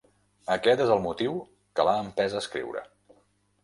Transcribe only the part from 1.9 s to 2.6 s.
l'ha empès a